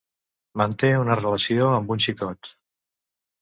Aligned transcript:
Manté 0.61 0.89
una 1.01 1.17
relació 1.19 1.67
amb 1.81 1.93
un 1.97 2.03
xicot. 2.07 2.51